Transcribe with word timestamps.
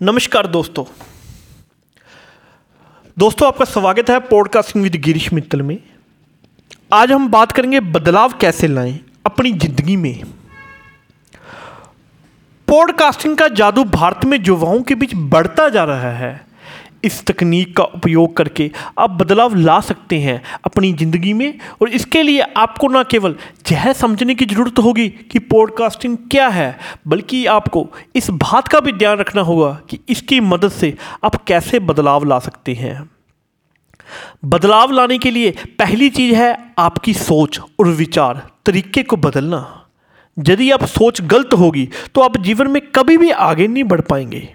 नमस्कार 0.00 0.46
दोस्तों। 0.46 0.84
दोस्तों, 3.18 3.46
आपका 3.48 3.64
स्वागत 3.64 4.10
है 4.10 4.18
पॉडकास्टिंग 4.20 4.82
विद 4.84 4.96
गिरीश 4.96 5.32
मित्तल 5.32 5.62
में। 5.62 5.78
आज 6.92 7.12
हम 7.12 7.28
बात 7.28 7.52
करेंगे 7.52 7.80
बदलाव 7.80 8.32
कैसे 8.40 8.66
लाएँ 8.66 9.00
अपनी 9.26 9.52
ज़िंदगी 9.52 9.96
में। 9.96 10.22
पॉडकास्टिंग 12.68 13.36
का 13.36 13.48
जादू 13.48 13.84
भारत 13.84 14.24
में 14.24 14.38
युवाओं 14.44 14.82
के 14.82 14.94
बीच 14.94 15.14
बढ़ता 15.14 15.68
जा 15.68 15.84
रहा 15.84 16.10
है। 16.10 16.45
इस 17.04 17.24
तकनीक 17.26 17.76
का 17.76 17.84
उपयोग 17.84 18.36
करके 18.36 18.70
आप 18.98 19.10
बदलाव 19.12 19.54
ला 19.54 19.78
सकते 19.80 20.18
हैं 20.18 20.40
अपनी 20.64 20.92
ज़िंदगी 20.92 21.32
में 21.32 21.58
और 21.82 21.88
इसके 21.90 22.22
लिए 22.22 22.40
आपको 22.56 22.88
ना 22.88 23.02
केवल 23.04 23.34
यह 23.72 23.92
समझने 23.92 24.34
की 24.34 24.46
ज़रूरत 24.46 24.78
होगी 24.78 25.08
कि 25.30 25.38
पॉडकास्टिंग 25.38 26.16
क्या 26.30 26.48
है, 26.48 26.78
बल्कि 27.06 27.44
आपको 27.48 27.88
इस 28.16 28.30
बात 28.32 28.68
का 28.68 28.80
भी 28.80 28.92
ध्यान 28.92 29.18
रखना 29.18 29.42
होगा 29.42 29.72
कि 29.90 29.98
इसकी 30.08 30.40
मदद 30.42 30.70
से 30.72 30.96
आप 31.24 31.42
कैसे 31.44 31.78
बदलाव 31.80 32.24
ला 32.24 32.38
सकते 32.38 32.74
हैं। 32.74 32.98
बदलाव 34.44 34.92
लाने 34.92 35.18
के 35.18 35.30
लिए 35.30 35.50
पहली 35.78 36.08
चीज़ 36.10 36.34
है 36.34 36.56
आपकी 36.78 37.14
सोच 37.14 37.60
और 37.80 37.88
विचार, 37.88 38.46
तरीके 38.66 39.02
को 39.02 39.16
बदलना। 39.18 39.82
यदि 40.36 40.70
आप 40.70 40.84
सोच 40.86 41.20
गलत 41.22 41.54
होगी 41.54 41.88
तो 42.14 42.20
आप 42.20 42.36
जीवन 42.38 42.70
में 42.70 42.80
कभी 42.94 43.16
भी 43.16 43.30
आगे 43.30 43.66
नहीं 43.66 43.84
बढ़ 43.84 44.00
पाएँगे। 44.00 44.48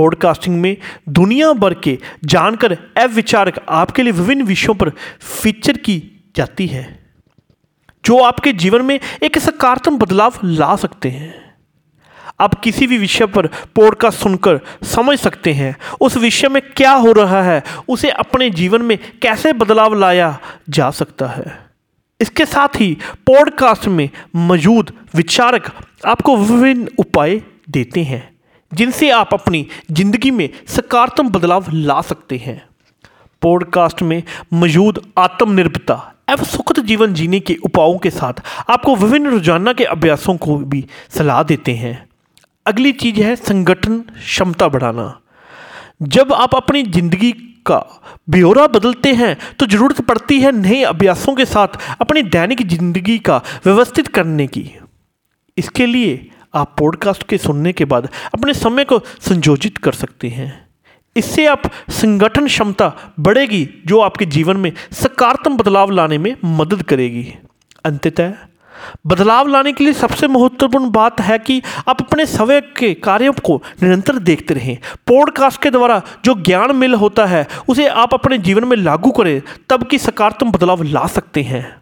पॉडकास्टिंग 0.00 0.60
में 0.60 0.76
दुनिया 1.08 1.52
भर 1.52 1.74
के 1.74 1.98
जानकर 2.24 2.72
अविचारक 2.96 3.64
आपके 3.68 4.02
लिए 4.02 4.12
विभिन्न 4.12 4.42
विषयों 4.42 4.74
पर 4.74 4.90
फीचर 5.20 5.76
की 5.76 5.98
जाती 6.36 6.66
है, 6.66 7.12
जो 8.04 8.18
आपके 8.18 8.52
जीवन 8.52 8.82
में 8.82 9.00
एक 9.22 9.38
सकारात्मक 9.38 10.00
बदलाव 10.00 10.32
ला 10.44 10.76
सकते 10.76 11.10
हैं। 11.10 11.54
आप 12.40 12.54
किसी 12.54 12.86
भी 12.86 12.98
विषय 12.98 13.26
पर 13.26 13.46
पॉडकास्ट 13.46 14.18
सुनकर 14.18 14.60
समझ 14.82 15.18
सकते 15.18 15.52
हैं, 15.52 15.76
उस 16.00 16.16
विषय 16.16 16.48
में 16.48 16.62
क्या 16.62 16.92
हो 16.92 17.12
रहा 17.12 17.42
है, 17.42 17.62
उसे 17.88 18.10
अपने 18.10 18.50
जीवन 18.50 18.82
में 18.82 18.98
कैसे 19.22 19.52
बदलाव 19.52 19.94
लाया 19.94 20.38
जा 20.68 20.90
सकता 20.90 21.26
है। 21.26 21.58
इसके 22.20 22.46
साथ 22.46 22.68
ही 22.68 22.96
पॉडकास्ट 23.26 23.86
में 23.88 24.10
मौजूद 24.36 24.92
विचारक 25.14 25.72
आपको 26.06 26.36
विभिन्न 26.36 26.88
उपाय 26.98 27.42
देते 27.70 28.02
हैं। 28.02 28.39
जिनसे 28.72 29.10
आप 29.10 29.34
अपनी 29.34 29.66
ज़िंदगी 29.90 30.30
में 30.30 30.48
सकारात्मक 30.68 31.32
बदलाव 31.32 31.70
ला 31.72 32.00
सकते 32.02 32.36
हैं। 32.38 32.62
पॉडकास्ट 33.42 34.02
में 34.02 34.22
मौजूद 34.52 35.00
आत्मनिर्भरता 35.18 35.94
एवं 36.30 36.44
सुखद 36.46 36.84
जीवन 36.86 37.14
जीने 37.14 37.40
के 37.40 37.56
उपायों 37.64 37.98
के 37.98 38.10
साथ 38.10 38.42
आपको 38.70 38.94
विभिन्न 38.96 39.30
रोज़ाना 39.30 39.72
के 39.72 39.84
अभ्यासों 39.86 40.36
को 40.36 40.56
भी 40.56 40.84
सलाह 41.10 41.42
देते 41.42 41.74
हैं। 41.74 41.94
अगली 42.66 42.92
चीज़ 42.94 43.20
है 43.20 43.34
संगठन 43.36 43.98
क्षमता 44.10 44.68
बढ़ाना। 44.68 45.14
जब 46.04 46.32
आप 46.32 46.54
अपनी 46.54 46.82
ज़िंदगी 46.84 47.32
का 47.66 47.78
ब्यौरा 48.30 48.66
बदलते 48.68 49.12
हैं 49.14 49.36
तो 49.58 49.66
ज़रूरत 49.66 50.00
पड़ती 50.00 50.40
है 50.40 50.52
नए 50.52 50.82
अभ्यासों 50.84 51.34
के 51.34 51.44
साथ 51.46 51.80
अपनी 52.00 52.22
दैनिक 52.24 52.66
ज़िंदगी 52.68 53.18
का 53.20 53.42
व्यवस्थित 53.66 54.08
करने 54.08 54.46
की। 54.46 54.70
इसके 55.56 55.86
लिए 55.86 56.30
आप 56.54 56.76
पॉडकास्ट 56.78 57.22
के 57.22 57.38
सुनने 57.38 57.72
के 57.72 57.84
बाद 57.84 58.08
अपने 58.34 58.54
समय 58.54 58.84
को 58.84 58.98
संयोजित 58.98 59.78
कर 59.78 59.92
सकते 59.92 60.28
हैं। 60.28 60.68
इससे 61.16 61.46
आप 61.46 61.62
संगठन 61.90 62.46
क्षमता 62.46 63.14
बढ़ेगी, 63.20 63.82
जो 63.86 64.00
आपके 64.00 64.24
जीवन 64.24 64.56
में 64.56 64.72
सकारात्मक 64.92 65.60
बदलाव 65.60 65.90
लाने 65.90 66.18
में 66.18 66.36
मदद 66.44 66.82
करेगी। 66.82 67.34
अंततः, 67.84 68.32
बदलाव 69.06 69.48
लाने 69.48 69.72
के 69.72 69.84
लिए 69.84 69.92
सबसे 69.92 70.28
महत्वपूर्ण 70.28 70.90
बात 70.90 71.20
है 71.20 71.38
कि 71.38 71.62
आप 71.88 72.00
अपने 72.00 72.26
समय 72.26 72.60
के 72.60 72.94
कार्यों 72.94 73.32
को 73.32 73.62
निरंतर 73.82 74.18
देखते 74.18 74.54
रहें। 74.54 74.78
पॉडकास्ट 75.06 75.62
के 75.62 75.70
द्वारा 75.70 76.02
जो 76.24 76.34
ज्ञान 76.34 76.76
मिल 76.76 76.94
होता 76.94 77.26
है, 77.26 77.48
उसे 77.68 77.88
आप 77.88 78.14
अपने 78.14 78.38
जीवन 78.38 78.64
में 78.64 78.76
लागू 78.76 79.10
करें, 79.10 79.42
तब 79.68 79.86
की 79.86 79.98
सकारात्मक 79.98 80.56
बदलाव 80.56 80.82
ला 80.82 81.06
सकते 81.06 81.42
हैं। 81.42 81.79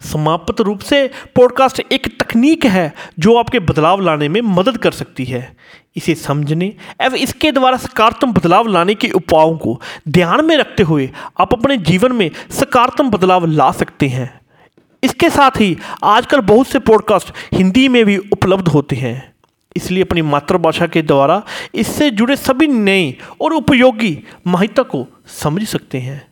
समाप्त 0.00 0.60
रूप 0.60 0.80
से 0.80 1.10
पॉडकास्ट 1.34 1.82
एक 1.92 2.22
तकनीक 2.22 2.64
है 2.64 2.94
जो 3.18 3.36
आपके 3.36 3.58
बदलाव 3.58 4.00
लाने 4.00 4.28
में 4.28 4.40
मदद 4.40 4.76
कर 4.76 4.92
सकती 4.92 5.24
है। 5.24 5.56
इसे 5.96 6.14
समझने 6.14 6.74
एवं 7.00 7.16
इसके 7.16 7.52
द्वारा 7.52 7.76
सकारात्मक 7.76 8.38
बदलाव 8.38 8.66
लाने 8.66 8.94
के 8.94 9.10
उपायों 9.10 9.58
को 9.58 9.80
ध्यान 10.08 10.44
में 10.44 10.56
रखते 10.56 10.82
हुए 10.82 11.10
आप 11.40 11.52
अपने 11.52 11.76
जीवन 11.76 12.12
में 12.12 12.30
सकारात्मक 12.50 13.12
बदलाव 13.12 13.46
ला 13.46 13.72
सकते 13.72 14.08
हैं। 14.08 14.40
इसके 15.04 15.30
साथ 15.30 15.50
ही 15.50 15.76
आजकल 16.04 16.40
बहुत 16.40 16.66
से 16.66 16.78
पॉडकास्ट 16.78 17.32
हिंदी 17.54 17.88
में 17.88 18.04
भी 18.04 18.16
उपलब्ध 18.16 18.68
होते 18.68 18.96
हैं। 18.96 19.32
इसलिए 19.76 20.02
अपनी 20.02 20.22
मातृभाषा 20.22 20.86
के 20.86 21.02
द्वारा 21.02 21.42
इससे 21.74 22.10
जुड़े 22.10 22.36
सभी 22.36 22.66
नए 22.66 23.14
और 23.40 23.52
उपयोगी 23.52 24.24
माहिता 24.46 24.82
को 24.82 25.06
समझ 25.26 25.68
सकते 25.68 25.98
हैं। 25.98 26.27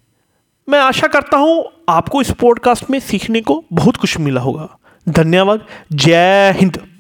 मैं 0.69 0.79
आशा 0.79 1.07
करता 1.07 1.37
हूँ 1.37 1.65
आपको 1.89 2.21
इस 2.21 2.31
पॉडकास्ट 2.31 2.91
में 2.91 3.01
सीखने 3.01 3.41
को 3.41 3.65
बहुत 3.73 3.97
कुछ 3.97 4.19
मिला 4.19 4.41
होगा। 4.41 4.79
धन्यवाद। 5.09 5.67
जय 5.93 6.53
हिंद। 6.57 6.96